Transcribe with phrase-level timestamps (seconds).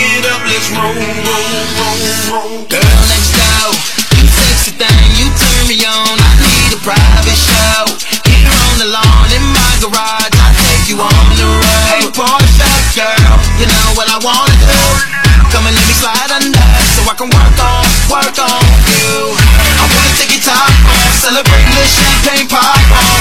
[0.00, 1.44] Back it up, let's roll, roll,
[1.76, 2.00] roll,
[2.32, 2.64] roll.
[2.72, 3.68] Girl next door,
[4.16, 6.16] you sexy thing, you turn me on.
[6.16, 7.84] I need a private show.
[8.24, 11.92] Here on the lawn in my garage, I take you on the road.
[11.92, 14.72] Hey, Portia, girl, you know what I wanna do.
[15.52, 16.64] Come and let me slide under
[16.96, 19.36] so I can work on, work on you.
[19.36, 20.64] I wanna take your top
[20.96, 23.20] off, celebrate the champagne pop off,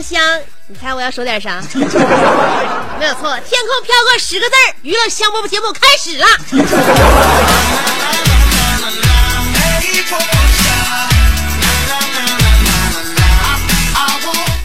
[0.00, 0.40] 香香。
[0.68, 1.62] 你猜我要说点啥？
[2.98, 6.26] 没有错，天空飘过十个字儿，娱乐香饽饽节目开始了。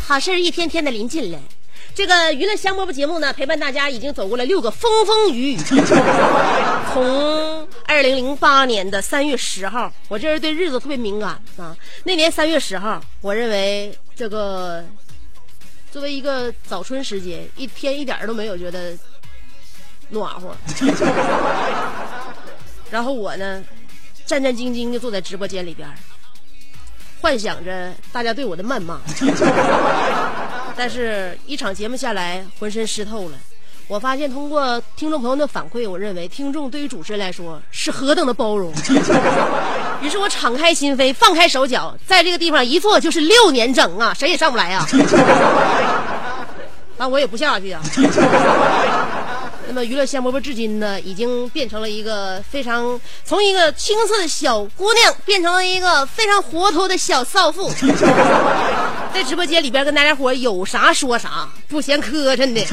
[0.07, 1.39] 好事一天天的临近了。
[1.93, 5.57] 这个娱乐香饽饽节目呢，陪伴大家已经走过了六个风风雨雨。
[6.93, 11.75] 从二零零八年的三月十号，我这人对日子特别敏感啊。
[12.05, 14.83] 那年三月十号，我认为这个
[15.91, 18.97] 作为一个早春时节，一天一点儿都没有觉得
[20.09, 20.55] 暖和。
[22.89, 23.63] 然后我呢，
[24.25, 25.93] 战战兢兢的坐在直播间里边儿，
[27.21, 29.01] 幻想着大家对我的谩骂。
[30.77, 33.37] 但是，一场节目下来，浑身湿透了。
[33.91, 38.71] 我发现，通过听众朋友的反馈，我认为听众对于主持人来说是何等的包容。
[40.01, 44.87] 于是我敞开心扉，放开手脚，在这个地方一坐就是六年整啊，谁也上不来啊。
[46.95, 47.05] 那。
[47.11, 47.81] 我也不下去啊。
[49.67, 57.69] 那么娱乐香饽饽至今呢，已经变成了一个非常从一个青涩的小姑娘变成了一个非常活脱的小少妇，
[59.13, 62.65] 在直播间里边跟大家伙有啥说啥，不嫌磕碜的。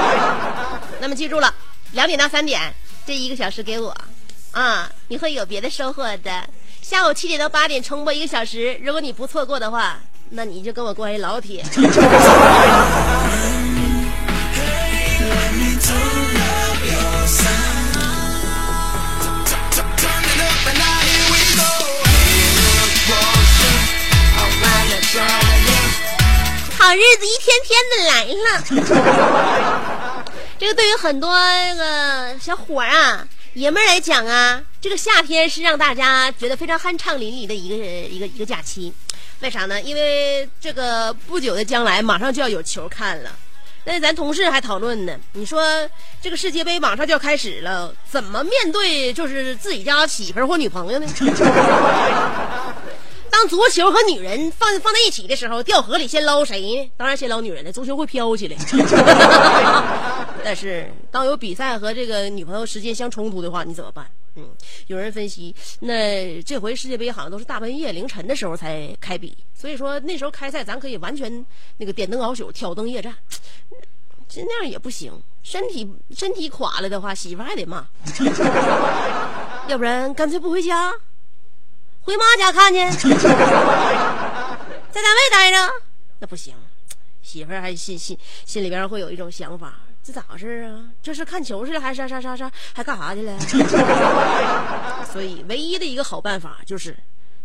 [1.00, 1.52] 那么记住了，
[1.92, 2.60] 两点到三点
[3.06, 3.94] 这一个小时给我
[4.52, 6.48] 啊，你会有别的收获的。
[6.80, 9.98] 下午七点到八点重播一个小时，如果你不错过的话，
[10.30, 11.64] 那你就跟我关系老铁。
[26.86, 28.62] 好日子一天天的来了。
[30.56, 38.92] 这个对于很多那个小伙儿啊、爷们儿来讲啊，这个夏天是让大家觉得非常酣畅淋漓的一个一个一个假期。
[39.40, 39.82] 为啥呢？
[39.82, 43.32] 因为这个不久的将来马上就要有球看了。
[43.84, 45.64] 那咱同事还讨论呢，你说
[46.22, 51.06] 这个世界杯马上就要开始了，怎么面对就是自己家媳妇儿或女朋友呢？
[53.36, 56.90] 当足球和女人放放在一起的时候，掉河里先捞谁呢？
[56.96, 58.56] 当然先捞女人了，足球会飘起来。
[60.42, 64.08] 但是当有比赛和这个女朋友时间相冲突的话，你怎么办？
[64.36, 64.48] 嗯，
[64.86, 71.44] 有人分析，那这回世界杯好像都是大半夜凌晨的时候才开比，所以说那时候开赛，咱可以完全
[71.76, 73.14] 那个点灯熬宿、挑灯夜战。
[74.26, 75.12] 这那样也不行，
[75.42, 75.86] 身体
[76.16, 77.86] 身体垮了的话，媳妇还得骂，
[79.68, 80.90] 要不然干脆不回家，
[82.06, 82.78] 回妈家看去，
[83.18, 85.56] 在单位待着，
[86.20, 86.54] 那不行，
[87.20, 89.74] 媳妇儿还心心心里边会有一种想法，
[90.04, 90.84] 这咋回事啊？
[91.02, 93.36] 这是看球去了，还是啥啥啥啥，还干啥去了？
[95.12, 96.96] 所以唯一的一个好办法就是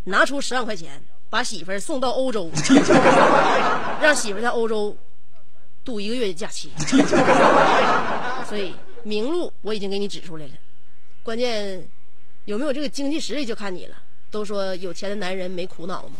[0.03, 2.51] 拿出十万块钱，把媳妇儿送到欧洲，
[3.99, 4.95] 让媳妇儿在欧洲
[5.83, 6.71] 度一个月的假期。
[8.47, 10.51] 所以明路我已经给你指出来了，
[11.23, 11.83] 关键
[12.45, 13.95] 有没有这个经济实力就看你了。
[14.31, 16.11] 都说有钱的男人没苦恼嘛。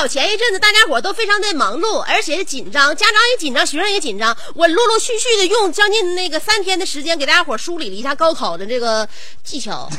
[0.00, 4.34] 考前一阵子，大家伙都非常的忙碌，而且紧张，家长也紧张，学生也紧张。
[4.54, 9.06] 我陆陆续续的用将近那个三天的时间，给大家伙梳理了一下高考的这个
[9.44, 9.90] 技巧。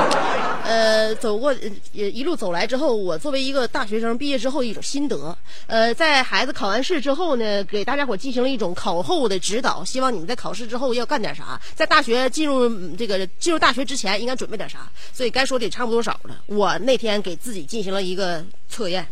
[0.64, 5.36] 呃，走过呃一路走来之后，我作为一个大学生，毕业之后一种心得。
[5.66, 14.90] 呃，在孩子考完试之后呢，给大家伙进行了一种考后的指导，希望你们在考试之后要干点啥，在大学进入这个进入大学之前应该准备点啥。
[15.12, 16.34] 所以该说的也差不多少了。
[16.46, 18.42] 我那天给自己进行了一个
[18.74, 19.06] 测验。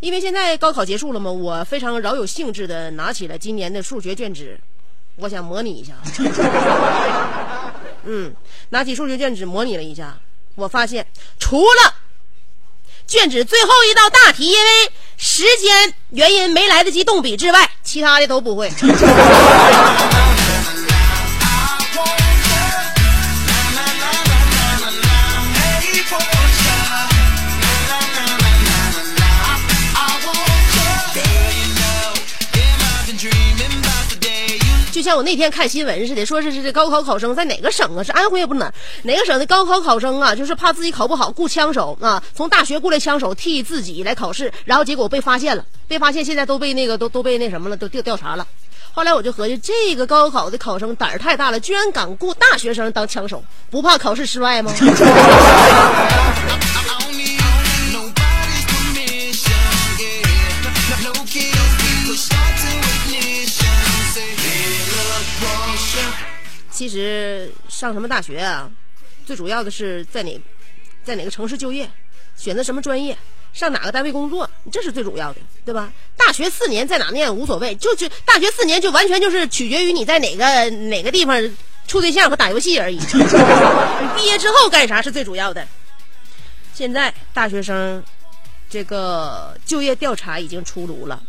[0.00, 4.56] 因为现在高考结束了嘛，我非常饶有兴致的拿起了今年的数学卷纸，
[5.16, 5.94] 我想模拟一下。
[8.06, 8.32] 嗯，
[8.68, 10.16] 拿起数学卷纸模拟了一下，
[10.54, 11.04] 我发现
[11.40, 11.94] 除了
[13.08, 14.70] 卷纸最后一道大题，因为
[15.16, 18.70] 时间原因没来得及动笔之外，其他的都不会。
[35.08, 38.02] 像我那天看新闻似的，说是是这高考考生在哪个省啊？
[38.02, 38.70] 是安徽也不哪
[39.04, 40.34] 哪个省的高考考生啊？
[40.34, 48.46] 就是怕自己考不好，雇枪手啊，从大学雇来枪手替自己来考试，然后结果被发现了，被发现现在都被那个都都被那什么了，都调调查了。
[48.92, 54.70] 后来我就合计，这个高考的考生胆儿太大了，居然敢雇大学生当枪手，不怕考试失败吗？
[66.78, 68.70] 其实上什么大学啊，
[69.26, 70.40] 最主要的是在哪，
[71.02, 71.90] 在哪个城市就业，
[72.36, 73.18] 选择什么专业，
[73.52, 75.92] 上哪个单位工作，这是最主要的，对吧？
[76.16, 81.36] 大学四年在哪念无所谓，就就大学四年就完全就是取决于你在哪个哪个地方
[81.88, 82.94] 处对象和打游戏而已。
[82.96, 83.02] 你
[84.16, 85.66] 毕业之后干啥是最主要的。
[86.72, 88.00] 现在大学生
[88.70, 91.20] 这个就业调查已经出炉了，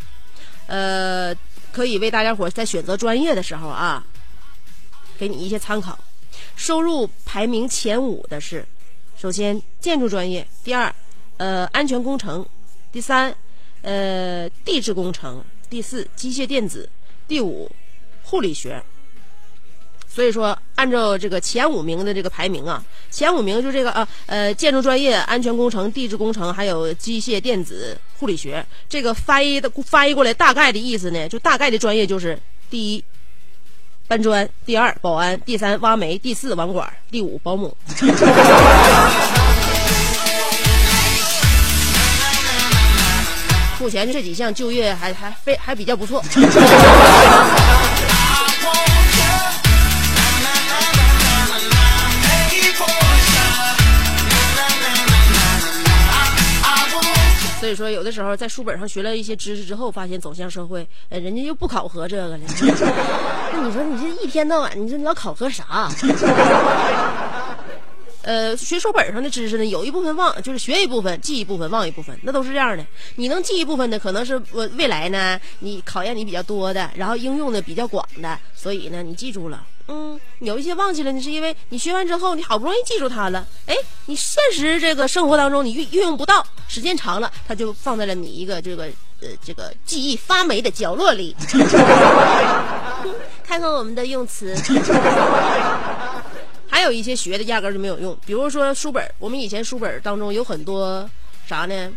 [0.67, 1.33] 呃，
[1.71, 4.03] 可以为大家伙在选择专业的时候啊，
[5.19, 5.99] 给你一些参考。
[6.55, 8.65] 收入排名前五的是，
[9.17, 10.93] 首先建筑专业，第二，
[11.37, 12.45] 呃，安全工程，
[12.91, 13.35] 第三，
[13.81, 16.89] 呃，地质工程，第四，机械电子，
[17.27, 17.69] 第五，
[18.23, 18.81] 护理学。
[20.11, 28.65] 所以说，按照这个前五名的这个排名啊，前五名就这个啊，呃，建筑专业、安全工程、地质工程，还有机械电子、护理学。
[28.89, 32.37] 这个翻译的翻译过来，大概的意思呢，就大概的专业就是
[32.71, 33.03] 第一
[34.09, 37.77] 搬砖，第二保安，第三挖煤，第四网管，第五保姆。
[43.79, 46.23] 目前这几项就业还还非还比较不错。
[57.59, 62.39] 所以说，有的时候在书本上学了一些知识之后，发现走向社会，呃，人家又不考核这个了。
[63.51, 65.89] 那你说你这一天到晚，你说你要考核啥？
[68.23, 72.85] 呃，学书本上的知识呢，有一部分忘，就是学一部分，记一部分，忘一部分，那都是这样的。
[73.15, 79.65] 你能记一部分的，可能是我未来呢，你考验你比较多的，然后应用的比较广的，所以呢，你记住了。
[79.91, 88.83] 嗯，有一些忘记了，你是因为你学完之后，你好不容易记住它了，哎，你现实这个生活当中你运运用不到，时间长了，它就放在了你一个这个
[89.21, 91.35] 呃这个记忆发霉的角落里。
[93.43, 94.55] 看看我们的用词。
[96.71, 101.09] 还有一些学的压根儿就没有用，比如说书本，我们以前书本当中有很多
[101.47, 101.91] 啥呢？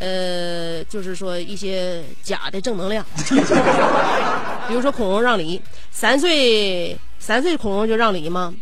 [0.00, 3.04] 呃，就是说一些假的正能量，
[4.68, 8.54] 比如说孔融让梨，三岁三岁孔融就让梨吗，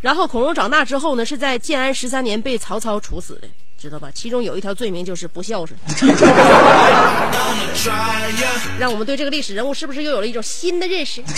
[0.00, 4.10] 然后孔融长大之后呢，是在建安十三年被曹操处死的，知道吧？
[4.12, 5.78] 其中有一条罪名就是不孝顺，
[8.78, 11.22] 让我们对这个历史人物是不是又有了一种新的认识？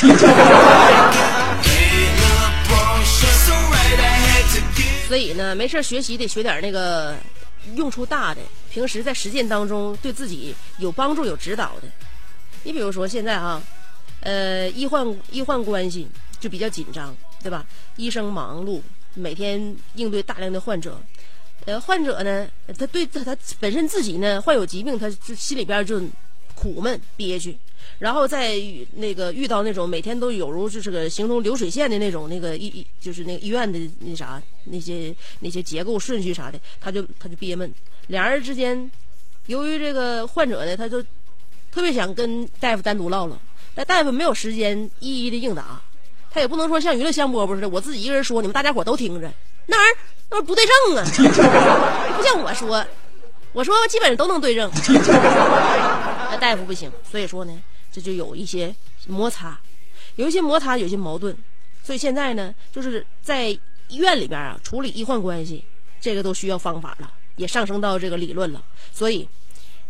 [5.09, 7.15] 所以呢，没事学习得学点那个
[7.75, 8.41] 用处大的，
[8.71, 11.89] 平时在实践当中对自己有帮助、有指导的。
[12.63, 13.61] 你比如说现在啊，
[14.21, 16.09] 呃，医患医患关系
[16.43, 17.65] 就比较紧张，对吧？
[17.97, 18.81] 医生忙碌，
[19.15, 21.01] 每天应对大量的患者。
[21.67, 26.03] 呃，患者呢，他对他他本身自己呢患有疾病，他就心里边就
[26.57, 27.57] 苦闷憋屈。
[28.01, 37.73] 然后再遇那个遇到那种每天都有如就是个形同流水线的那种那个医医就是那个医院的那啥那些那些结构顺序啥的，他就他就憋闷。
[38.09, 38.91] 两人之间，
[39.47, 41.01] 由于这个患者呢，他就
[41.71, 43.39] 特别想跟大夫单独唠唠，
[43.73, 45.81] 但大夫没有时间一一的应答，
[46.33, 49.31] 他也不能说像娱乐香饽饽似的，我自己一个人说，你们大家伙都听着，
[49.67, 49.97] 那玩意儿
[50.31, 51.05] 那玩意儿不对症啊，
[52.17, 52.85] 不像我说，
[53.53, 54.71] 我说基本上都能对症，
[56.31, 57.53] 那大夫不行，所以说呢，
[57.93, 58.75] 这就有一些
[59.07, 59.61] 摩擦，
[60.17, 61.37] 有一些摩擦，有些矛盾，
[61.85, 63.49] 所以现在呢，就是在
[63.89, 65.65] 医院里边啊处理医患关系，
[66.01, 68.63] 这个都需要方法了，也上升到这个理论了，
[68.93, 69.29] 所以。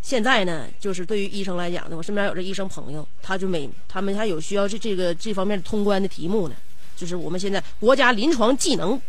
[0.02, 6.54] 现在呢，就是对于医生来讲呢，我身边有这医生朋友，他就每他们还有需要这这个这方面的通关的题目呢，
[6.96, 9.00] 就是我们现在国家临床技能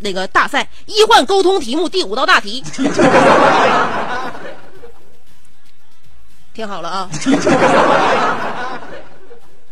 [0.00, 2.62] 那个大赛医患沟通题目第五道大题，
[6.52, 7.08] 听好了啊。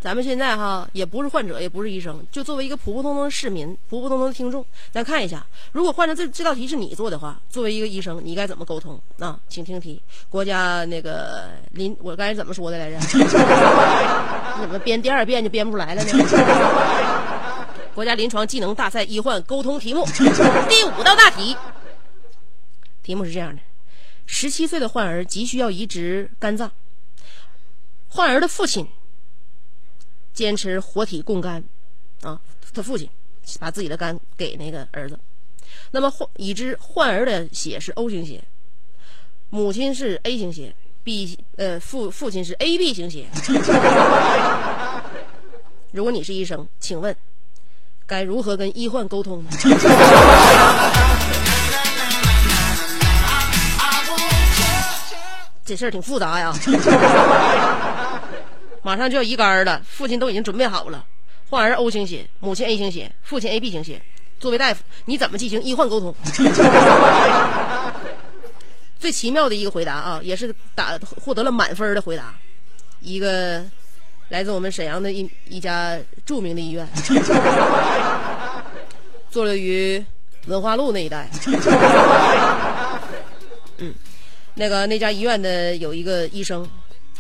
[0.07, 9.37] 咱们现在哈也不是患者，也不是医生，就作为一个普普通通的市民、普普通通的听众，咱看一下，如果换成这这道题是你做的话，作为一个医生，你该怎么沟通啊？
[9.49, 12.97] 请听题：国家那个临，我刚才怎么说的来着？
[13.19, 13.25] 你
[14.63, 16.13] 怎么编第二遍就编不出来了呢？
[17.93, 20.07] 国家临床技能大赛医患沟通题目
[20.69, 21.57] 第五道大题，
[23.03, 23.61] 题目是这样的：
[24.25, 26.71] 十七岁的患儿急需要移植肝脏，
[28.09, 28.87] 患儿的父亲。
[30.37, 31.65] 坚持活体供肝，
[32.21, 32.39] 啊，
[32.75, 33.09] 他父亲
[33.59, 35.19] 把自己的肝给那个儿子，
[35.91, 38.45] 那么患已知患儿的血是 O 型血，
[39.49, 43.27] 母亲是 A 型血，B 呃父父亲是 AB 型血。
[45.91, 47.17] 如果你是医生，请问
[48.07, 49.43] 该如何跟医患沟通？
[55.65, 56.53] 这事儿挺复杂呀。
[58.87, 61.05] 马上就要移肝了，父亲都已经准备好了。
[61.51, 64.01] 患儿 O 型血，母亲 A 型血，父亲 AB 型血。
[64.39, 66.15] 作为大夫，你怎么进行医患沟通？
[69.01, 72.33] 最奇妙的一个回答啊，也是打获得了满分的回答。
[73.01, 73.61] 一个
[74.29, 76.89] 来自我们沈阳的一一家著名的医院，
[79.33, 80.01] 坐落于
[80.47, 81.29] 文化路那一带。
[83.79, 83.93] 嗯，
[84.55, 86.65] 那个那家医院的有一个医生。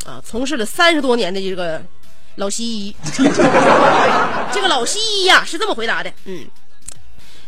[0.06, 1.82] 啊，从事了三十多年的这个
[2.36, 2.96] 老西医，
[4.52, 6.46] 这个老西医呀是这么回答的，嗯，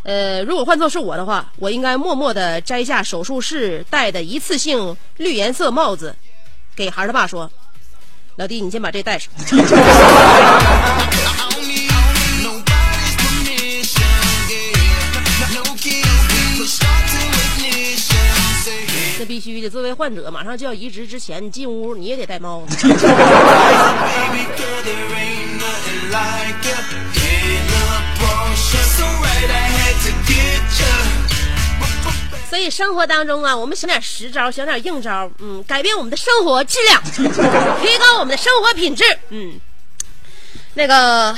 [0.03, 6.15] 呃，如果换做是我的话，我应该默默的摘下手术室戴的一次性绿颜色帽子，
[6.75, 7.49] 给孩儿他爸说
[8.35, 9.31] ：“老弟，你先把这戴上。”
[19.39, 22.89] 必须的，作为患者，马上就要移植之前，你进屋你也得戴帽子。
[32.51, 37.01] 所以生活当中啊，我们想点实招，想点硬招，嗯，改变我们的生活质量，
[37.81, 39.53] 提高我们的生活品质，嗯，
[40.75, 41.33] 那个，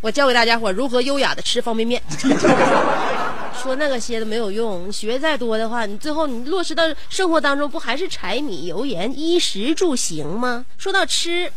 [0.00, 2.00] 我教给大家伙如何优雅的吃方便面。
[3.62, 10.64] 说那个些都没有用，你学再多的话，你最后你落实到生活当中，不还是柴米油盐衣食住行吗？
[10.78, 11.52] 说到吃，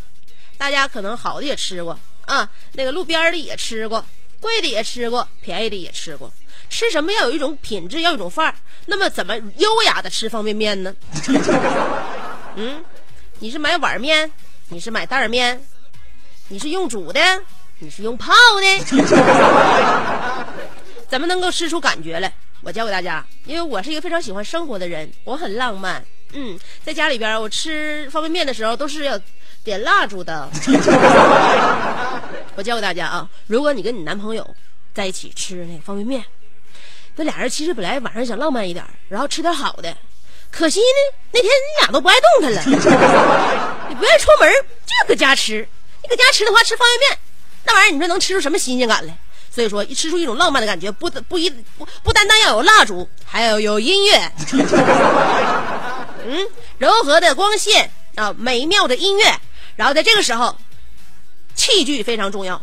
[0.58, 4.06] 大家可能好的也吃过啊，那个路边的也吃过，
[4.42, 6.30] 贵的也吃过，便宜的也吃过。
[6.70, 8.56] 吃什么要有一种品质，要有一种范儿。
[8.86, 10.94] 那么怎么优雅的吃方便面呢？
[12.56, 12.84] 嗯，
[13.40, 14.30] 你是买碗面，
[14.70, 15.66] 你是买袋面，
[16.50, 17.22] 你是用煮的，
[17.80, 20.43] 你是用泡的？
[21.14, 22.34] 怎么能够吃出感觉来？
[22.64, 26.04] 我教给大家，因为我是一个非常喜欢生活的人，我很浪漫。
[26.32, 29.16] 嗯，在家里边，我吃方便面的时候都是要
[29.64, 30.50] 点蜡烛的。
[32.58, 34.56] 我教给大家啊，如果你跟你男朋友
[34.92, 36.26] 在一起吃那个方便面，
[37.16, 39.96] 那俩人其实本来晚上想浪漫一点，然后吃点好的，
[40.50, 42.64] 可惜呢，那天你俩都不爱动弹了，
[43.88, 44.52] 你不愿意出门，
[44.84, 45.68] 就搁家吃。
[46.02, 47.20] 你搁家吃的话，吃方便面，
[47.66, 49.16] 那玩意儿你说能吃出什么新鲜感来？
[49.54, 54.32] 所以说，吃出一种浪漫的感觉，不不一不不单单要有蜡烛，还要有音乐。
[56.26, 56.48] 嗯，
[56.80, 59.26] 柔和的光线啊，美妙的音乐。
[59.76, 60.56] 然后在这个时候，
[61.54, 62.60] 器具非常重要。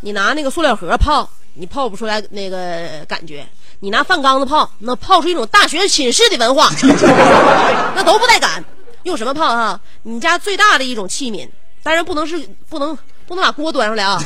[0.00, 3.44] 你拿那个塑料盒泡，你泡不出来那个感觉；
[3.80, 6.70] 你拿饭缸子泡，那泡出一种大学寝室的文化，
[7.96, 8.64] 那都不带感。
[9.02, 9.80] 用什么泡哈？
[10.04, 11.48] 你家最大的一种器皿，
[11.82, 12.38] 当然不能是
[12.68, 14.22] 不能不能把锅端出来啊。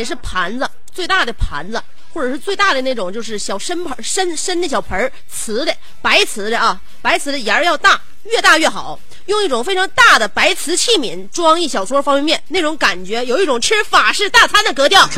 [0.00, 1.80] 得是盘子最大的盘子，
[2.12, 8.98] 或者是最大的那种，就是小深盆、深深的小盆儿，瓷的白瓷的啊，白瓷的沿儿要大，越大越好。
[9.26, 15.08] 用一种非常大的白瓷器皿装一小撮方便面，那种感觉有一种吃法式大餐的格调。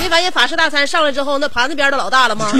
[0.00, 2.52] 没发现法式大餐上来之后，那盘子边都老大了吗？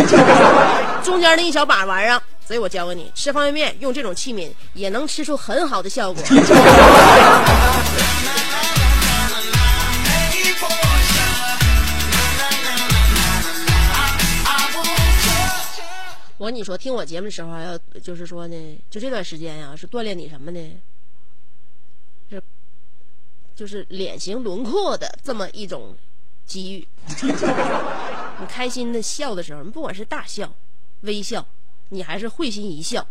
[1.04, 6.22] 中间那一小把玩意儿，所以我教给你，吃方便面用这种器皿也能吃出很好的效果。
[16.44, 20.60] 我跟你说，听我节目的时候，要就是说呢，就这段时间呀、是锻炼你什么呢？
[22.28, 22.42] 是
[23.56, 25.96] 就是脸型轮廓的这么一种
[26.44, 26.86] 机遇。
[28.38, 30.54] 你开心的笑的时候，你不管是大笑、
[31.00, 31.46] 微笑，
[31.88, 33.06] 你还是会心一笑，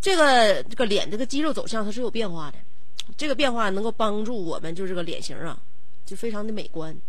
[0.00, 2.58] 这个这个脸这个肌肉走向它是有变化的，
[3.16, 5.56] 这个变化能够帮助我们就是这个脸型啊，
[6.04, 7.00] 就非常的美观。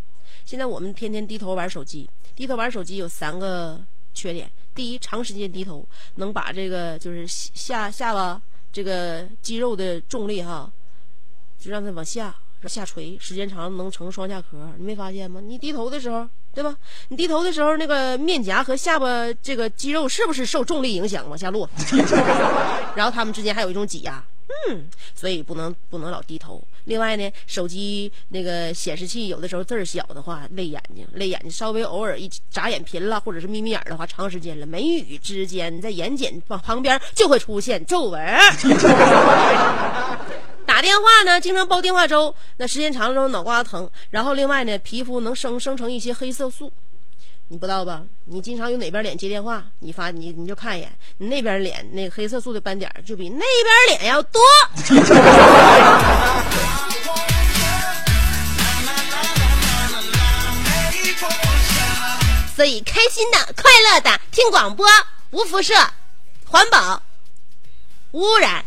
[0.45, 3.81] 现在我们天天低头玩手机，低头玩手机有三个
[4.13, 4.47] 缺点：
[4.79, 10.71] 第一，长时间低头能把这个就是下下巴这个肌肉的重力哈，
[11.59, 12.33] 就让它往下
[12.65, 14.71] 下垂，时间长能成双下壳。
[14.77, 15.41] 你没发现吗？
[15.43, 16.73] 你低头的时候，对吧？
[17.09, 19.05] 你低头的时候，那个面颊和下巴
[19.41, 21.69] 这个肌肉是不是受重力影响往下落？
[22.95, 24.23] 然后它们之间还有一种挤压。
[24.67, 26.61] 嗯，所以不能不能老低头。
[26.85, 31.51] 另外呢，手机那个显示器有的时候字儿小的话累眼睛，累眼睛。
[31.51, 38.19] 稍微偶尔一眨眼频了，或者是眯眯眼的话，长时间了，眉宇之间在眼睑旁旁边就会出现皱纹。
[40.65, 43.89] 打电话呢，经常煲电话粥，那时间长了之后脑瓜疼。
[44.09, 46.71] 然后另外呢，皮肤能生生成一些黑色素。
[47.51, 48.03] 你不知道吧？
[48.25, 54.39] 你经常用哪边脸接电话，你发你你就看一眼，你那边脸那个黑色素的斑点就比那边脸要多。
[62.55, 64.85] 所以开心的、快乐的听广播，
[65.31, 65.73] 无辐射，
[66.45, 67.01] 环保，
[68.11, 68.63] 污染。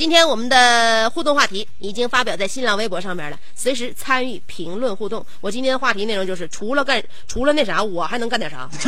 [0.00, 5.22] 今天我们的互动话题已经发表在新浪微博上面了，随时参与评论互动。
[5.42, 8.66] 我今天的话题内容就是，除了干除了那啥，我还能干点啥？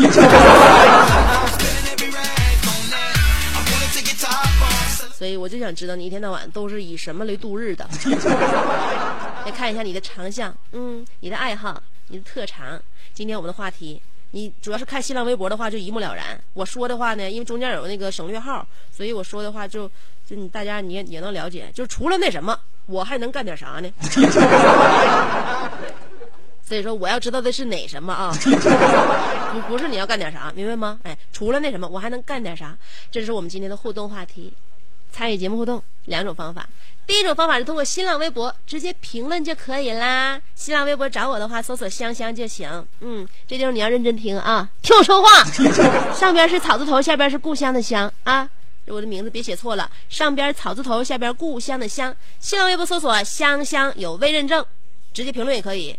[5.12, 7.86] 所以我就想知道你一天到晚都是以什么来度日的？
[9.44, 12.80] 来看一下你的长项，嗯，你的爱好，你的特长。
[13.12, 14.00] 今天我们的话题。
[14.32, 16.38] 你主要是看新浪微博的话，就一目了然。
[16.54, 19.86] 我说的话呢，因为中间有那个省略号，所以我说的话就
[20.26, 21.70] 就你大家你也也能了解。
[21.74, 23.92] 就除了那什么，我还能干点啥呢？
[26.64, 28.32] 所以说我要知道的是哪什么啊？
[29.52, 30.98] 不不是你要干点啥，明白吗？
[31.02, 32.74] 哎，除了那什么，我还能干点啥？
[33.10, 34.50] 这是我们今天的互动话题。
[35.12, 36.66] 参与节目互动两种方法，
[37.06, 40.40] 第一种方法是通过新浪微博直接评论就可以啦。
[40.54, 42.84] 新浪微博找我的话，搜索“香香”就行。
[43.00, 45.44] 嗯，这地方你要认真听啊，听我说话。
[46.12, 48.48] 上边是草字头，下边是故乡的乡啊。
[48.86, 52.14] 我的名字别写错了，上边草字头，下边故乡的乡。
[52.40, 54.64] 新浪微博搜索“香香”，有微认证，
[55.12, 55.96] 直接评论也可以。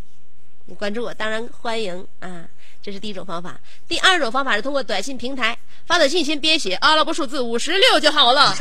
[0.66, 2.46] 你关注我，当然欢迎啊。
[2.84, 3.58] 这是第一种方法。
[3.88, 8.54] 第二种方法是通过短信平台发短信，先编写阿拉伯数字五十六就好了。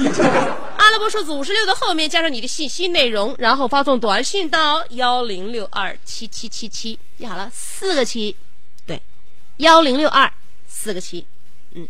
[0.79, 8.37] 阿拉伯数字五十六的后面加上你的信息内容，然后发送短信到幺零六二七七七七记好了，四个七，
[8.87, 9.03] 对，
[9.57, 10.33] 幺零六二
[10.69, 11.27] 四个七，
[11.75, 11.89] 嗯，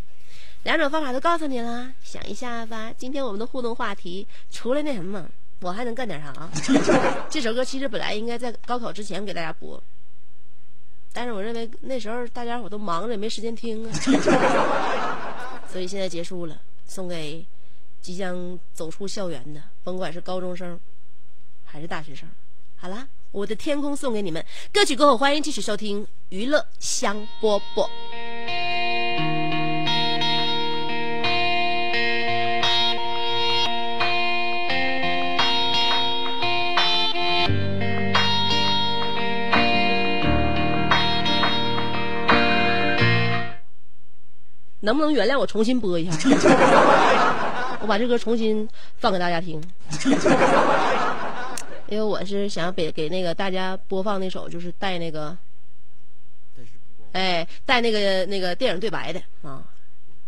[0.62, 2.90] 两种方法都告诉你了，想一下吧。
[2.96, 5.26] 今天我们的互动话题除了那什么，
[5.60, 6.50] 我还能干点啥？
[7.28, 9.82] 这首歌其实本来应该在高考之前给大家播。
[11.12, 13.92] 但是我认为那时候大家伙都忙着，也没时间听啊，
[15.70, 17.44] 所以现在结束了，送给
[18.00, 20.78] 即将走出校园的，甭管是高中生
[21.64, 22.28] 还是大学生。
[22.76, 27.88] 好啦，我的天空送给你们，歌曲过后欢迎继续收听娱乐香饽饽。
[44.82, 46.12] 能不能原谅我重新播一下？
[47.80, 48.68] 我把这歌重新
[48.98, 49.60] 放给大家听，
[51.88, 55.36] 因为我是想给给那个大家播放那首就是带那个，
[57.12, 59.62] 哎，带那个那个电影对白的啊。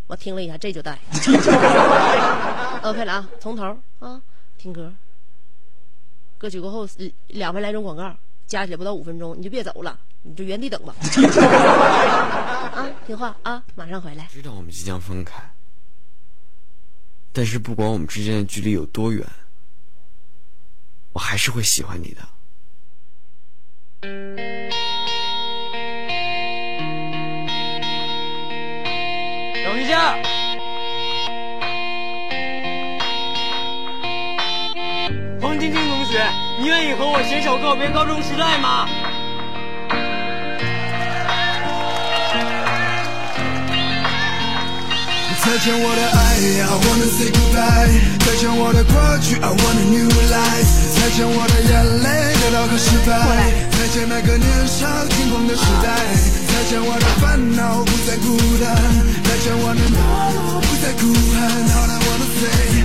[0.07, 0.99] 我听了一下，这就带。
[2.83, 4.21] OK 了啊，从头啊，
[4.59, 4.93] 听歌。
[6.37, 6.87] 歌曲过后
[7.29, 8.15] 两分来钟广告，
[8.47, 9.99] 加起来不到五分钟，你就别走了。
[10.27, 10.95] 你就原地等吧。
[12.75, 14.27] 啊，听话啊，马上回来。
[14.33, 15.35] 知道我们即将分开。
[17.33, 19.27] 但是不管我们之间的距离有多远。
[21.13, 22.23] 我还是会喜欢你的。
[29.63, 30.17] 等一下。
[35.39, 38.89] 方晶晶同学，你愿意和我携手告别高中时代吗？
[45.45, 47.93] 再见我的爱，I wanna say goodbye。
[48.25, 50.73] 再见我的过去，I want a new life。
[50.97, 53.13] 再见我的眼泪，跌倒和失败。
[53.77, 55.87] 再见那个年少轻狂的时代。
[56.49, 58.73] 再见我的烦恼，不再孤单。
[59.23, 60.01] 再见我的懦
[60.33, 61.37] 弱，不再哭喊。
[61.77, 62.85] All I wanna say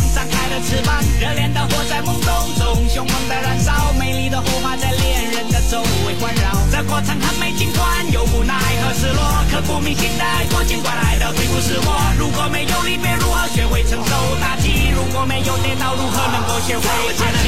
[0.51, 0.99] 的翅膀。
[1.19, 2.27] 热烈的火在懵懂
[2.59, 6.51] 中凶猛的燃烧，美丽的火花在恋人的周围环绕。
[6.69, 11.89] 这过程很美，尽管有无奈和失落，刻骨铭心的爱过，尽管来的并不是我。
[12.19, 14.11] 如果没有离别，如何学会承受
[14.41, 14.91] 打击？
[14.93, 16.83] 如果没有跌倒，如何能够学会
[17.15, 17.47] 爬起？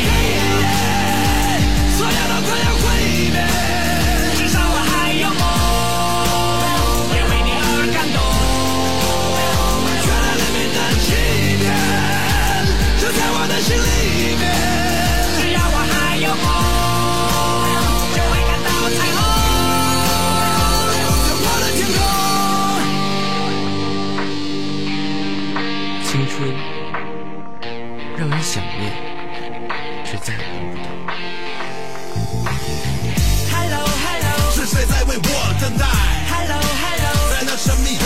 [1.97, 2.72] 所有的快要
[35.62, 35.86] 为我等待？
[36.28, 38.04] Hello Hello 在那神秘的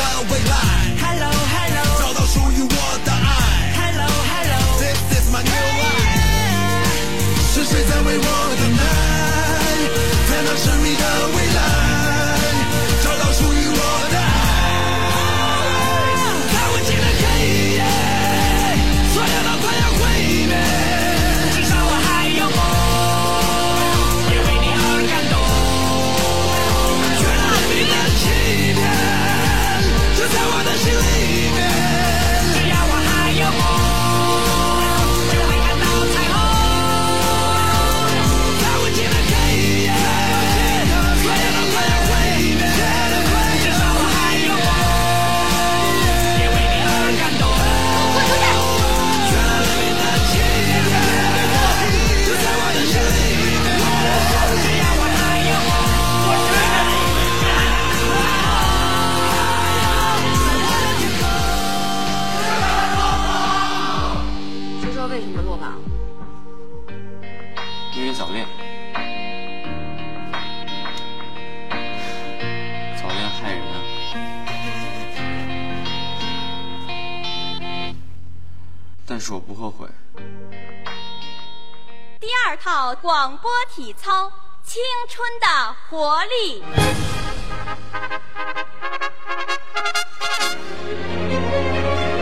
[85.98, 86.62] 活力》。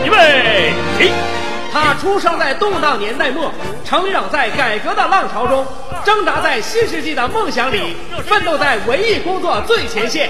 [0.05, 1.11] 预备起！
[1.73, 3.51] 他出生在动荡年代末，
[3.83, 5.65] 成长在改革的浪潮中，
[6.05, 10.29] 挣扎在新世纪的梦想里，奋斗在文艺工作最前线。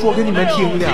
[0.01, 0.87] 说给你们听的。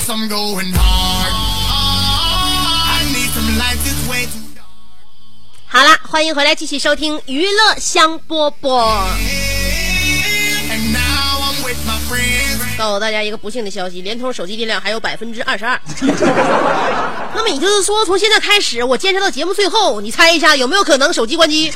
[0.00, 1.32] it costs, I'm going hard.
[2.92, 4.40] I need some lights, it's way too
[5.66, 9.06] 好啦，欢迎回来继续收听娱乐香饽饽。
[12.76, 15.80] 告诉大家一个不幸的消息，联通手机电量还有百分之二十二。
[17.34, 21.70] 那么也就是说，从现在开始，我坚持到节目最后，你猜一下有没有可能手机关机？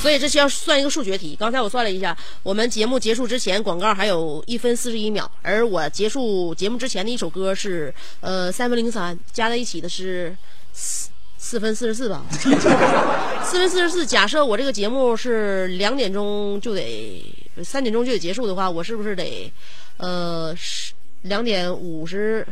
[0.00, 1.36] 所以这需要算一个数学题。
[1.38, 10.34] 刚才我算了一下，我们节目结束之前广告还有一分四十一秒，而我结束节目之前的一首歌是呃三分零三，加在一起的是
[10.72, 12.24] 四四分四十四吧。
[13.44, 17.22] 四分四十四，假设我这个节目是两点钟就得
[17.62, 19.52] 三点钟就得结束的话，我是不是得
[19.98, 22.46] 呃十两点五十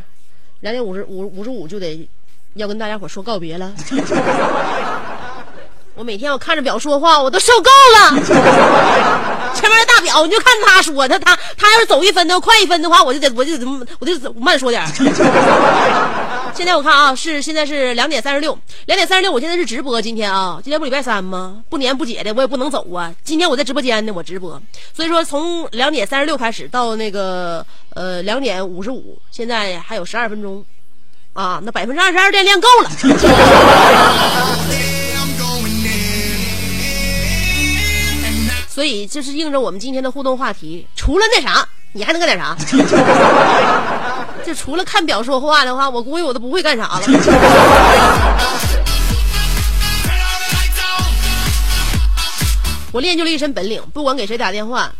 [0.60, 2.06] 两点五十五五十五就得
[2.54, 3.74] 要跟大家伙说告别了？
[5.98, 8.22] 我每天我看着表说话，我都受够了。
[9.52, 13.66] 前面大表你就看他说，他他他要是走一分的快一分的话，我就得我就得
[13.98, 14.80] 我就得慢说点。
[16.54, 18.56] 现在我看啊，是现在是两点三十六，
[18.86, 20.00] 两点三十六，我现在是直播。
[20.00, 21.56] 今天啊，今天不礼拜三吗？
[21.68, 23.12] 不年不节的，我也不能走啊。
[23.24, 24.62] 今天我在直播间呢，我直播，
[24.94, 30.64] 所以说从两点三十六开始到那个呃两点五十五，现在还有十二分钟
[31.32, 32.90] 啊，那百分之二十二电量够了。
[38.78, 42.56] 所以就是应着我们今天的互动话题，除了那啥，你还能干点啥？
[44.46, 47.02] 就除了看表说话的话，我估计我都不会干啥了。
[52.92, 54.92] 我练就了一身本领，不管给谁打电话，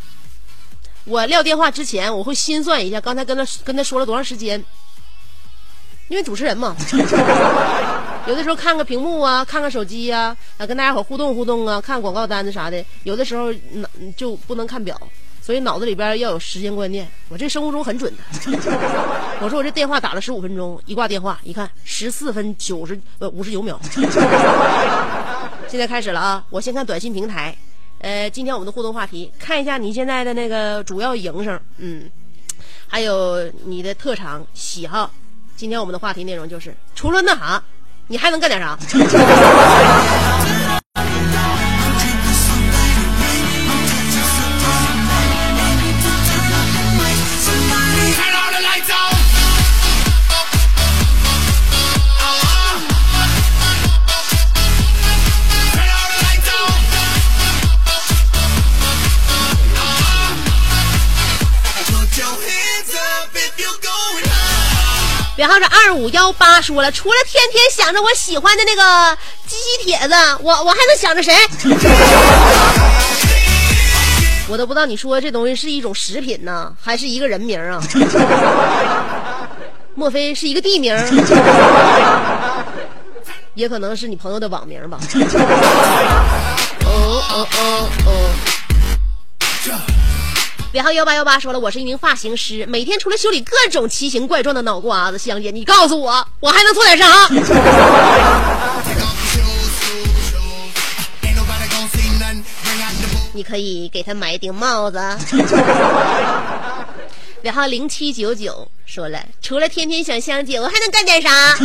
[1.05, 4.59] 我撂电话之前，我会心算一下刚才跟他跟他说了多长时间，
[6.09, 6.75] 因为主持人嘛，
[8.29, 13.89] 有的时候看个屏幕啊，看看手机呀、啊，跟大家伙互动互动啊，看广告单子啥的，有的时候脑
[14.19, 14.95] 就不能看表，
[15.41, 17.09] 所以脑子里边要有时间观念。
[17.31, 18.23] 我这生物钟很准的，
[19.41, 23.81] 我说我这电话打了十五分钟，一挂电话一看十四分九十呃五十九秒。
[25.67, 26.45] 现在开始了啊！
[26.51, 27.57] 我先看短信平台，
[28.01, 32.11] 呃，今天我们的互动话题，看一下你现在的那个主要营生，嗯，
[32.87, 35.11] 还有你的特长喜好。
[35.57, 37.61] 今天我们的话题内容就是，除了那啥，
[38.09, 38.77] 你还能干点啥？
[65.39, 71.33] 别号是二五幺八说了，除了天天想着我喜欢的那个鸡鸡帖子，我我还能想着谁？
[74.51, 77.81] 我都不知道你说这东西是一种食品呢，还是一个人名啊？
[79.95, 80.93] 莫非是一个地名？
[83.55, 84.99] 也可能是你朋友的网名吧。
[86.85, 88.31] 哦哦哦哦。
[90.75, 97.27] 尾号幺八幺八说了，我是一名发型师，每天除了修理各种奇形怪状的脑瓜子，香姐，你告诉我，我还能做点啥.
[103.33, 105.01] 你可以给他买一顶帽子。
[107.45, 111.57] 尾号零七九九说了，除了天天想香姐，我还能干点啥.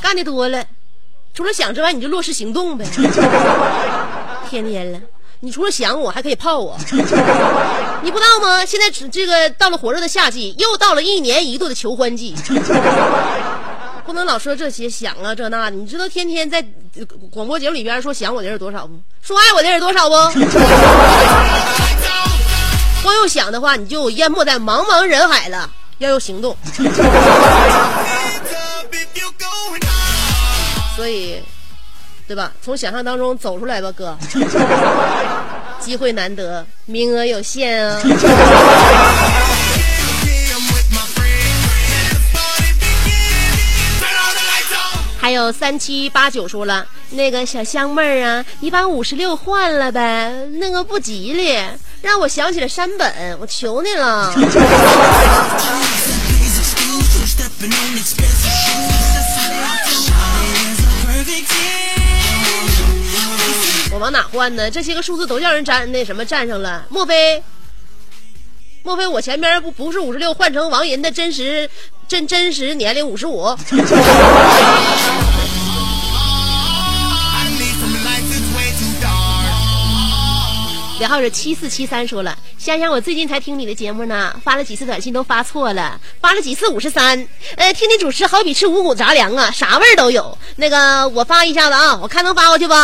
[0.00, 0.64] 干的多了，
[1.34, 2.86] 除了想之外，你就落实行动呗。
[4.48, 5.00] 天天了，
[5.46, 6.76] 你除了想我，还可以泡我。
[8.02, 8.66] 你不知道吗？
[8.66, 12.34] 现在只这个到了火热的夏季，又到了一年一度的求欢季。
[14.04, 16.60] 不能老说这些想啊这那的，你知道天天在
[17.30, 18.94] 广播节目里边说想我的人多少不？
[19.22, 20.14] 说爱我的人多少不？
[23.04, 25.70] 光用想的话，你就淹没在茫茫人海了。
[25.98, 26.56] 要用行动，
[30.96, 31.35] 所以，
[32.26, 32.52] 对吧？
[32.60, 34.16] 从想象当中走出来吧，哥。
[35.78, 38.00] 机会难得，名额有限啊。
[45.18, 51.56] 还有三七八九说了，那个小香妹儿啊，你把五十六换了呗，那个不吉利，
[52.00, 54.32] 让我想起了山本，我求你了。
[63.96, 64.70] 我往哪换呢？
[64.70, 67.42] 这些个数字都叫人占那什么占上了，莫非？
[68.82, 71.68] 莫非我前边不不是五十六换成王银的真实
[72.06, 73.44] 真真实年龄五十五.
[81.00, 90.36] 尾号是七四七三说了，香香，我最近才听你的节目呢，发了几次短信都发错了，发了几次五十三，呃，听你主持好比吃五谷杂粮啊，啥味儿都有。
[90.56, 92.74] 那个我发一下子啊，我看能发过去不？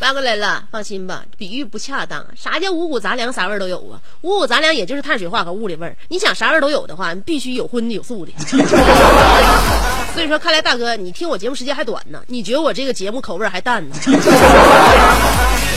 [0.00, 2.24] 发过来了，放心吧，比喻不恰当。
[2.34, 4.00] 啥叫五谷杂粮，啥味儿都有啊？
[4.22, 5.94] 五谷杂粮也就是碳水化合物的味儿。
[6.08, 8.32] 你想啥味儿都有的话，你必须有荤的有素的。
[10.14, 13.94] 所以说，看来大哥你听我节目时间还短呢，你觉得我这个节目口味还淡呢？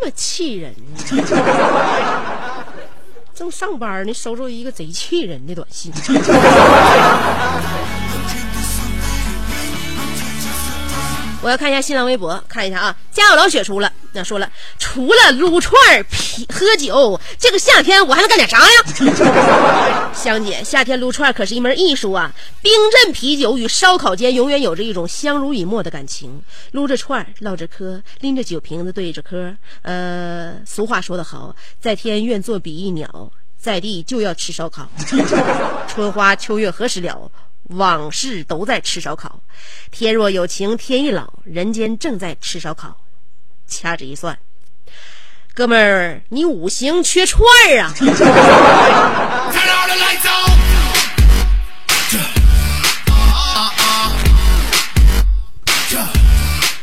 [0.00, 1.04] 这么气人呢？
[3.34, 5.92] 正上班呢，收着一个贼气人的短信。
[11.42, 15.74] 我要看一下新浪微博，看一下啊，家有老雪出了，那说了，除了撸串、
[16.10, 20.10] 啤喝酒，这个夏天我还能干点啥呀？
[20.12, 22.30] 香姐，夏天撸串可是一门艺术啊！
[22.60, 29.56] 冰镇啤酒与烧烤间永远有着一种相濡以沫的感情，撸着串，唠着嗑，拎着酒瓶子对着嗑。
[29.80, 34.86] 呃，俗话说得好，在天愿作比翼鸟，在地就要吃烧烤。
[35.88, 37.30] 春花秋月何时了？
[37.70, 39.40] 往事都在吃烧烤。
[39.90, 42.96] 天若有情天亦老，人间正在吃烧烤。
[43.66, 44.36] 掐指一算，
[45.54, 47.94] 哥们儿，你五行缺串儿啊！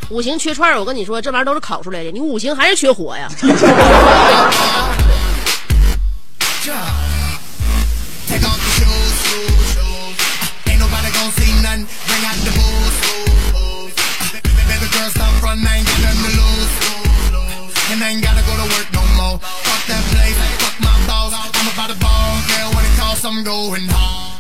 [0.10, 2.12] 五行缺串儿，我跟你说，这玩意儿都是烤出来的。
[2.12, 3.28] 你五行还是缺火呀？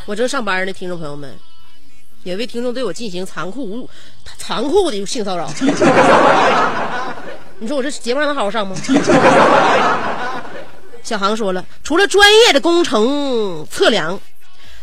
[0.06, 1.38] 我正上班呢，听众朋友们，
[2.24, 3.90] 有一位听众对我进行残酷无、
[4.38, 5.52] 残酷的性骚扰。
[7.60, 8.76] 你说我这节目还能好好上吗？
[11.04, 14.20] 小航说了，除了专业的工程测量，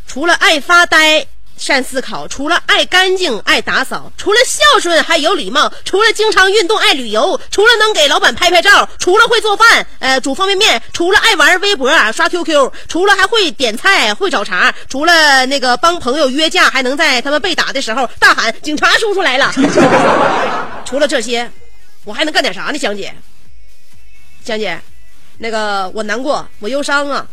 [0.07, 19.53] 除了爱发呆、善思考，除了爱干净、爱打扫，除了孝顺还有礼貌，除了经常运动、爱旅游，除了能给老板拍拍照，除了会做饭，呃，煮方便面，除了爱玩微博、刷 QQ，除了还会点菜、会找茬，除了那个帮朋友约架，还能在他们被打的时候大喊“警察叔叔来了”。
[20.85, 21.51] 除了这些，
[22.05, 22.79] 我还能干点啥呢？
[22.79, 23.15] 香姐，
[24.45, 24.79] 香姐，
[25.39, 27.27] 那个我难过，我忧伤啊。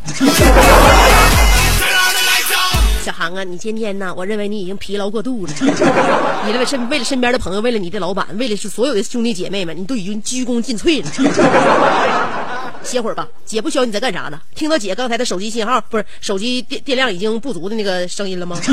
[3.01, 4.13] 小航啊，你今天呢？
[4.15, 5.53] 我认为你已经疲劳过度了。
[6.45, 11.09] 你为了身为了身边的朋友，为了你的老板，为了是所有的兄弟姐妹们，你都已经鞠躬尽瘁了。
[12.83, 14.39] 歇会儿吧，姐不需要你在干啥呢？
[14.53, 18.59] 听到姐刚才的手机信号不是手机电电量已经不足的那个声音了吗.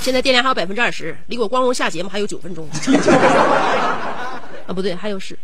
[0.00, 2.68] 现在电量还有百分之二十，离我光荣下节目还有九分钟。
[4.68, 5.36] 啊，不对，还有十，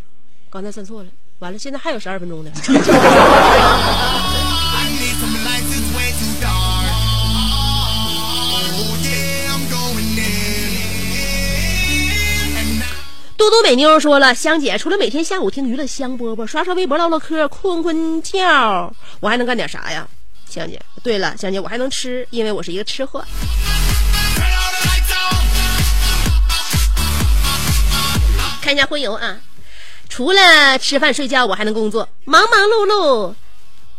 [0.48, 1.08] 刚才算错了。
[1.42, 2.50] 完了，现在还有十二分钟呢。
[2.54, 2.76] Oh
[13.36, 18.38] 嘟嘟美妞说了，香姐除了每天下午听娱乐香饽饽、刷刷微博、唠唠嗑、困困觉，
[19.18, 20.06] 我还能干点啥呀？
[20.48, 23.24] 香姐，对了，香姐，我还能吃，因为我是一个吃货。
[28.62, 29.36] 看一下荤油啊，
[30.12, 33.34] 除了吃饭睡觉，我还能工作，忙忙碌碌。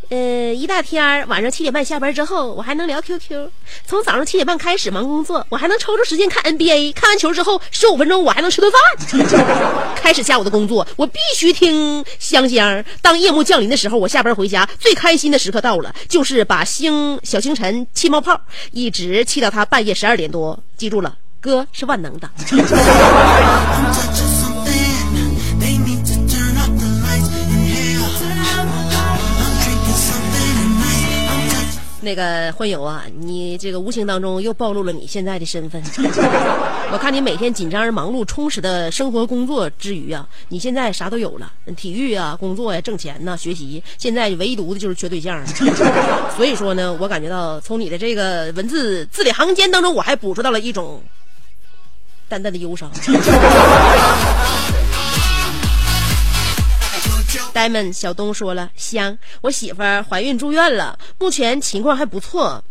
[0.10, 3.50] 呃，一大天儿，晚上七点半下班之后，我还能聊 QQ。
[3.88, 6.94] 从早上七点半开始忙工作，我还能抽出时间看 NBA。
[6.94, 8.80] 看完球之后，十五分钟我还能吃顿饭。
[9.98, 12.86] 开始下午的工作，我必须听香香。
[13.02, 18.40] 当夜幕降临的时候，我下班回家，最开心的时刻到了，就是把星小星辰气冒泡，
[18.72, 20.60] 一直气到他半夜十二点多。
[20.78, 22.30] 记住了，哥是万能的。
[32.04, 35.82] 那个欢友啊，你这个无形当中又暴露了你现在的身份。
[36.92, 45.44] 我看你每天紧张而忙碌、充实的生活工作之余啊，你现在啥都有了，体育啊、工作呀、挣钱呐、学习，现在唯独的就是缺对象。
[46.36, 51.02] 所以说呢，我感觉到从你的这个文字字里行间当中，我还捕捉到了一种
[52.28, 52.92] 淡淡的忧伤。
[57.54, 62.64] 呆萌小东说了，香，我媳妇儿怀孕住院了，目前情况还不错。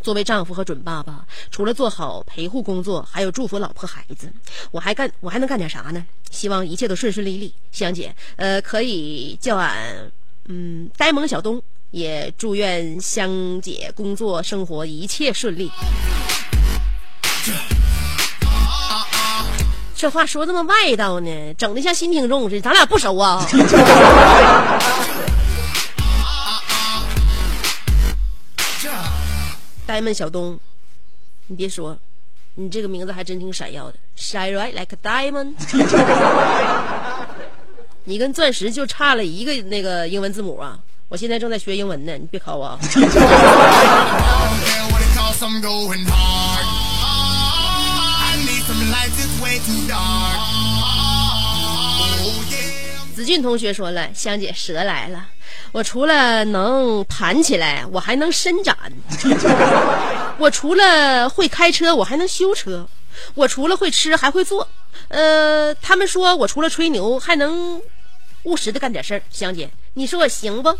[0.00, 4.32] 作为丈夫和准爸爸，除了做好陪护工作，还有祝福老婆孩子，
[4.70, 6.06] 我还干我还能干点啥呢？
[6.30, 7.52] 希望一切都顺顺利利。
[7.72, 10.10] 香姐，呃，可以叫俺
[10.46, 15.70] 嗯呆萌小东，也祝愿香姐工作生活一切顺利。
[19.98, 23.44] 这话说这么外道呢，整的像新听众似的，咱俩不熟啊。
[29.84, 30.56] 呆萌小东，
[31.48, 31.98] 你别说，
[32.54, 35.54] 你这个名字还真挺闪耀的，shine right like a diamond。
[38.04, 40.78] 你跟钻石就差了一个那个英文字母啊！
[41.08, 42.78] 我现在正在学英文呢，你别考我
[53.14, 55.26] 子俊同学说了，香姐蛇来了，
[55.72, 58.74] 我除了能盘起来，我还能伸展；
[60.38, 62.86] 我除了会开车，我还能修车；
[63.34, 64.68] 我除了会吃，还会做。
[65.08, 67.82] 呃，他们说我除了吹牛，还能
[68.44, 69.22] 务实的干点事儿。
[69.30, 70.70] 香姐，你说我行不？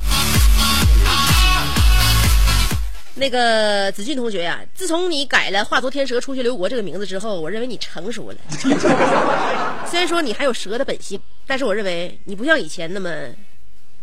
[3.18, 8.36] 那个子俊同学呀、自从你改了“化作天蛇出去流国”这个名字之后，我认为你成熟了。
[9.90, 13.10] 虽然说你还有蛇的本性，但是我认为你不像以前那么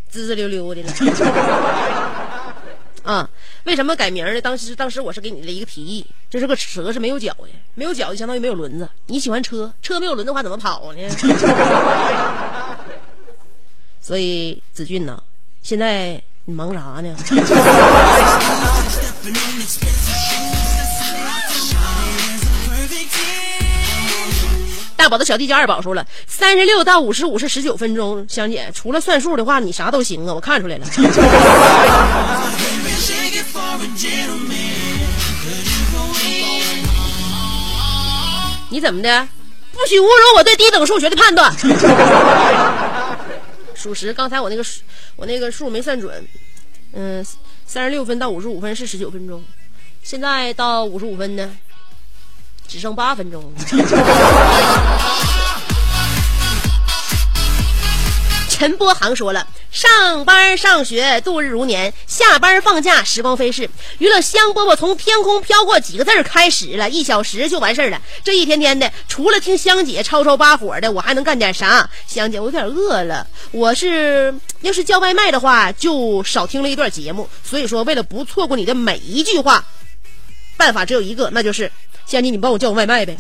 [0.10, 0.94] 滋滋溜溜的了。
[3.04, 3.30] 啊，
[3.66, 4.42] 为什么改名呢？
[4.42, 8.90] 当时当时我是给你的一个提议，这是个蛇是没有脚的，没有脚就相当于没有轮子。
[9.06, 11.00] 你喜欢车，车没有轮子的话怎么跑呢？
[14.02, 15.22] 所以子俊呐，
[15.62, 17.16] 现在你忙啥呢？
[24.96, 28.26] 大宝的小弟叫二宝说了，三十六到五十五是十九分钟。
[28.30, 30.86] 香姐，除了算数的话，你啥都行啊，我看出来了。
[38.70, 39.28] 你怎么的？
[39.72, 41.52] 不许侮辱我对低等数学的判断。
[43.76, 44.82] 属实，刚才我那个数，
[45.16, 46.28] 我那个数没算准。
[46.94, 47.26] 嗯，
[47.68, 49.44] 三十六分到五十五分是十九分钟，
[50.04, 51.58] 现在到五十五分呢，
[52.68, 53.52] 只剩八分钟。
[58.50, 59.46] 陈波航说了
[59.76, 63.70] ：“上班上学度日如年，下班放假时光飞逝。
[63.98, 68.02] 娱乐香饽饽从天空飘过几个字儿开始了，一小时就完事儿了。
[68.24, 71.90] 这一天天的，除了听香姐吵吵巴火的，我还能干点啥？
[72.08, 73.28] 香姐，我有点饿了。
[73.52, 77.30] 我是要是叫外卖的话，就少听了一段节目。
[77.44, 79.62] 所以说，为了不错过你的每一句话，
[80.56, 81.70] 办法只有一个，那就是
[82.06, 83.18] 香姐，你帮我叫个外卖呗。”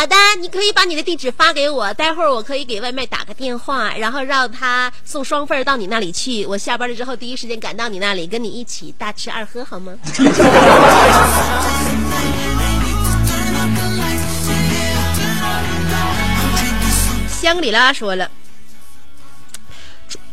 [0.00, 6.46] 好的，你可以把你的地址发给我，待会儿我可以给外卖打个电话，然后让他送双份到你那里去。
[6.46, 9.92] 我下班了之后第一时间赶到你那里，跟你一起大吃二喝，好吗？
[17.28, 18.30] 香格里拉说了，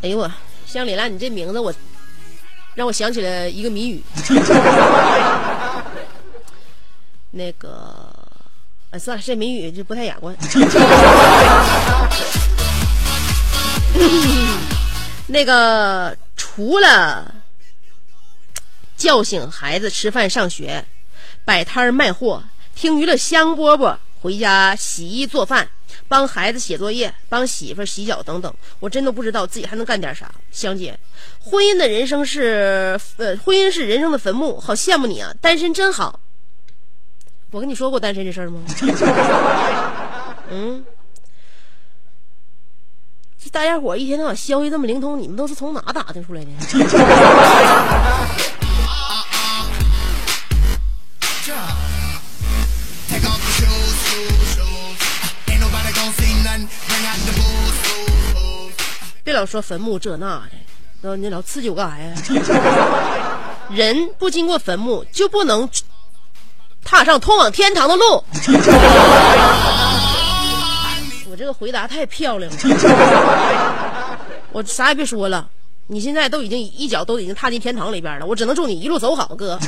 [0.01, 0.31] 哎呦我，
[0.65, 1.73] 香里拉，你这名字我
[2.73, 4.01] 让我想起了一个谜语，
[7.31, 8.06] 那个。
[8.91, 10.33] 哎，算了，这谜语就不太雅观。
[15.27, 17.35] 那个除了
[18.95, 20.85] 叫醒孩子吃饭上学，
[21.43, 22.41] 摆摊儿卖货，
[22.75, 25.67] 听娱乐香饽饽，回家洗衣做饭，
[26.07, 30.31] 帮孩子写作业，帮媳妇儿洗脚等等，我真的不知道自己还能干点啥。
[30.49, 30.97] 香姐，
[31.39, 36.17] 婚姻的人生是呃，婚姻是人生的坟墓，好羡慕你啊，单身真好。
[37.51, 38.59] 我跟你说过单身这事儿吗？
[40.51, 40.83] 嗯，
[43.41, 46.49] 这大家伙儿一天到晚消息这么灵通，你们都是从哪打听出来的？
[59.23, 60.51] 别老说坟墓这那的，
[61.01, 62.13] 那你老刺激我干啥呀？
[63.71, 65.69] 人不经过坟墓就不能。
[66.87, 68.23] 踏上通往天堂的路。
[71.29, 72.57] 我这个回答太漂亮了，
[74.53, 75.45] 我啥也别说了。
[75.87, 79.59] 你现在都已经一脚都已经踏进天堂里边了，我只能祝你一路走好，哥。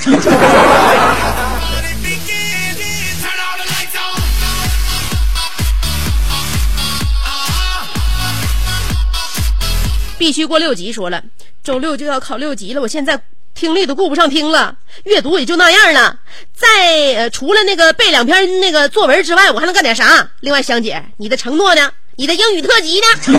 [10.18, 10.92] 必须过六级。
[10.92, 11.22] 说了，
[11.64, 13.22] 周六就要考六级了，我现在
[13.60, 16.16] 听力都顾不上听了，阅读也就那样了。
[16.56, 20.26] 再，除了那个背两篇那个作文之外，我还能干点啥？
[20.40, 21.92] 另外，香姐，你的承诺呢？
[22.16, 23.08] 你的英语特辑呢？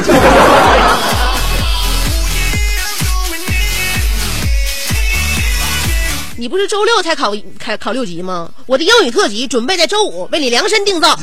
[6.37, 8.51] 你不是周六才考考考六级吗？
[8.67, 11.19] 我的英语特辑准备在周五为你量身定造。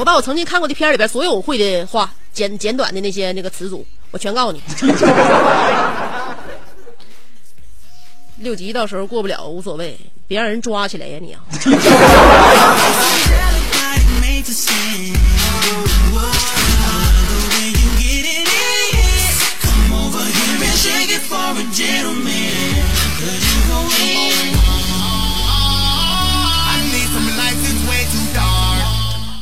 [0.00, 4.62] 我把我曾经看过的片里边所有会的话，简简短的那些那个词组，我全告诉你。
[8.38, 9.94] 六级到时候过不了无所谓，
[10.26, 11.44] 别让人抓起来呀你啊！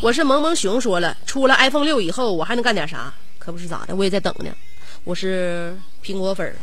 [0.08, 3.12] 我是萌萌熊说了，出了 iPhone 六以后，我还能干点啥？
[3.38, 4.46] 可不是咋的，我也在等呢。
[5.04, 6.56] 我是苹果粉儿，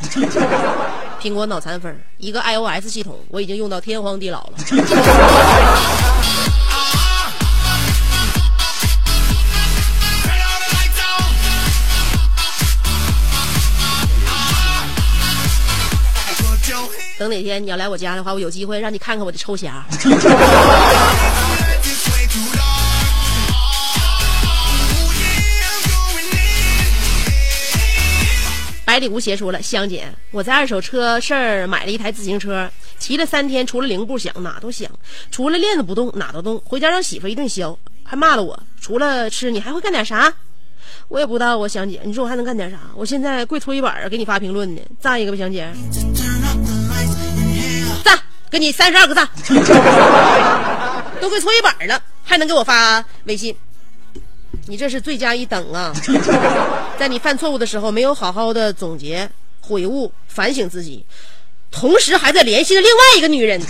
[1.21, 4.57] 苹果脑残粉儿，一个 iOS 系统我已经用到天荒地老了。
[17.19, 19.69] 等哪天你要来我家的话，我有机会让你看看我的抽匣。
[28.95, 34.89] 百里无邪说了，香姐，我在二手车市儿买了一台自行车，骑了三天，除了零部响哪都响，
[35.29, 36.57] 除了链子不动哪都动。
[36.63, 38.57] 回家让媳妇一顿削，还骂了我。
[38.79, 40.33] 除了吃，你还会干点啥？
[41.09, 42.79] 我也不知道啊，香姐，你说我还能干点啥？
[42.95, 45.69] 我现在跪搓衣板儿给你发评论呢，赞一个吧，香姐。
[48.01, 48.17] 赞，
[48.49, 49.27] 给你三十二个赞。
[51.19, 53.53] 都跪搓衣板了，还能给我发微信？
[54.67, 55.93] 你这是罪加一等啊！
[56.97, 59.29] 在你犯错误的时候，没有好好的总结、
[59.61, 61.05] 悔悟、反省自己，
[61.69, 63.61] 同时还在联系着另外一个女人。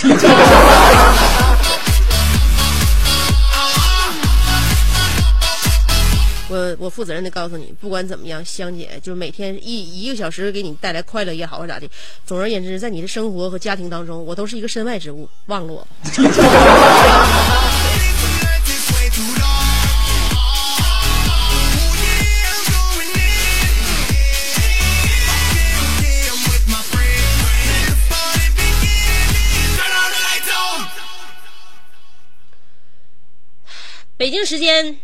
[6.48, 11.90] 我我负责任的告诉你，不管怎么样，香姐就每天一一个小时给你带来快乐也好，或咋的。
[12.26, 15.88] 总而言之，在你的生活和家庭当中，我都是一个身外之物，忘了我吧。
[34.26, 34.98] 北京时间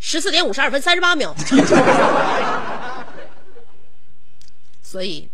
[0.00, 1.34] 十四点五十二分三十八秒，
[4.82, 5.28] 所以，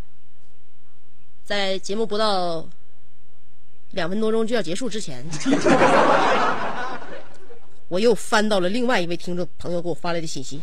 [1.44, 2.66] 在节目不到
[3.92, 5.24] 两分多钟就要结束之前，
[7.86, 10.60] 我又翻到了另外一位听众朋友给我发来的信息。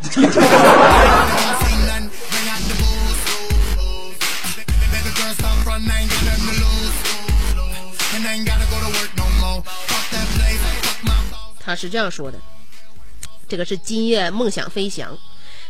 [11.69, 12.37] 他是这样说的，
[13.47, 15.15] 这个是今夜梦想飞翔，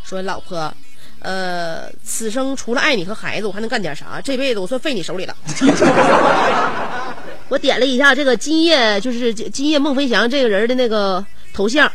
[0.02, 0.74] 说老婆，
[1.20, 4.22] 呃，此生除了爱你和孩子，我还能干点啥？
[4.24, 5.36] 这辈子我算废你手里了。
[7.50, 11.86] 我点了一下这个今夜就是今夜梦飞翔这个人的那个头像，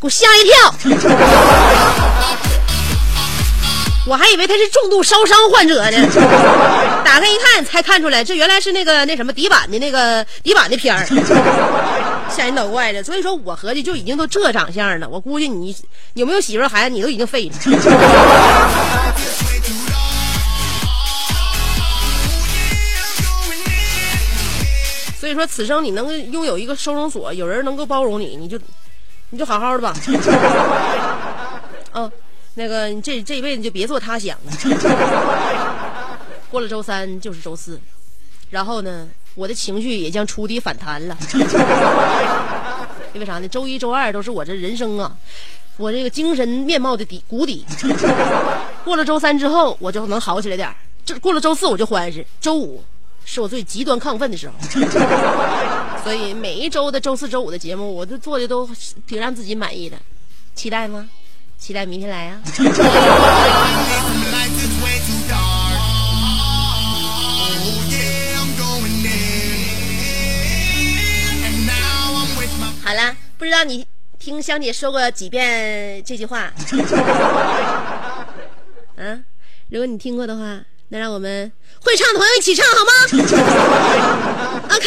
[0.00, 0.74] 给我吓一跳，
[4.06, 5.98] 我还以为他是重度烧伤患者呢。
[7.04, 11.04] 打开一看，才看出来这原来是那个那什么底板的那个底板的片儿。
[12.34, 15.74] 吓人倒怪的，所以说我合计就已经都这长相了，我估计你
[16.14, 17.54] 有没有媳妇孩子，你都已经废了。
[25.20, 28.58] 所以说，此生你能拥有一个收容所，有人能够包容你，你就
[29.30, 29.94] 你就好好的吧。
[31.92, 32.10] 哦，
[32.54, 34.52] 那个这这一辈子就别做他想了。
[36.50, 37.80] 过了周三就是周四，
[38.50, 39.08] 然后呢？
[39.34, 41.16] 我的情绪也将触底反弹了，
[43.12, 43.48] 因为啥呢？
[43.48, 45.14] 周一、周二都是我这人生啊，
[45.76, 47.64] 我这个精神面貌的底谷底。
[48.84, 50.72] 过了周三之后，我就能好起来点
[51.04, 52.82] 这过了周四我就欢实，周五
[53.24, 54.54] 是我最极端亢奋的时候。
[56.02, 58.68] 所以每一周的周四周五的节目，我都做的都
[59.06, 59.96] 挺让自己满意的。
[60.54, 61.08] 期待吗？
[61.58, 62.40] 期待明天来啊！
[73.38, 73.86] 不知道你
[74.18, 76.52] 听香姐说过几遍这句话。
[78.96, 79.24] 嗯
[79.70, 82.92] 如果你听过的话那让我们会唱的朋友一起唱好吗？
[84.76, 84.86] Ok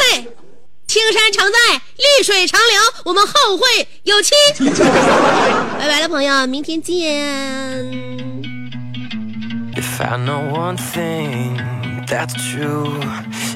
[0.88, 1.58] 青山常在
[1.98, 3.66] 绿水长流我们后会
[4.04, 4.32] 有期。
[5.78, 6.96] 拜拜了朋友明天见。
[9.76, 11.58] If i know one thing
[12.08, 13.00] that's true.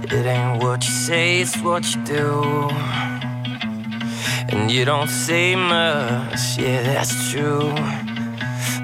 [0.04, 2.72] It ain't what you say it's what you do.
[4.52, 7.74] And you don't say much, yeah, that's true.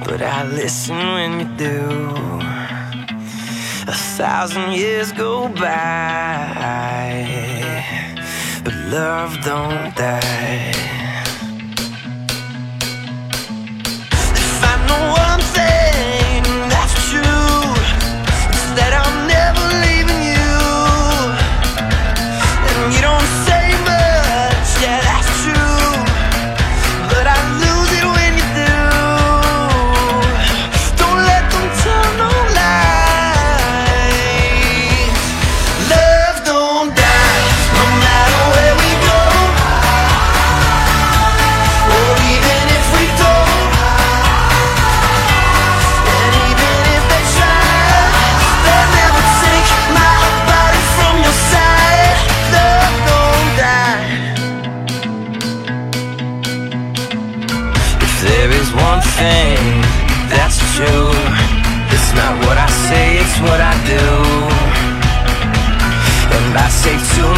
[0.06, 2.38] But I listen when you do.
[3.88, 6.54] A thousand years go by,
[8.64, 10.97] but love don't die.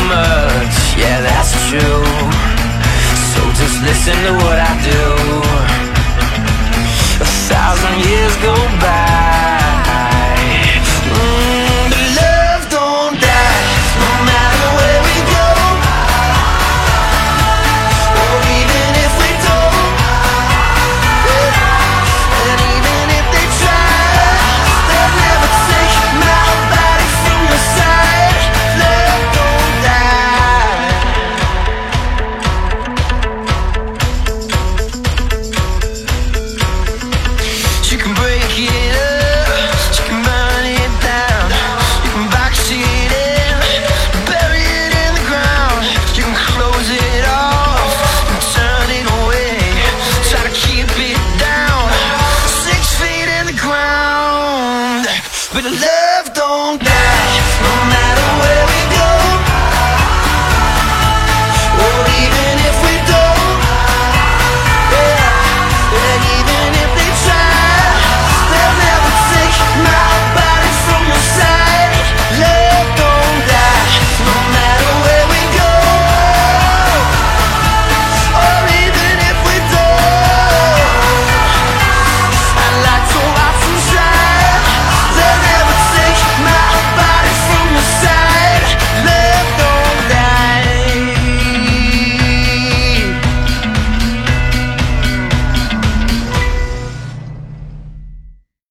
[0.10, 2.04] much, yeah that's true.
[3.32, 5.04] So just listen to what I do.
[7.22, 9.09] A thousand years go by.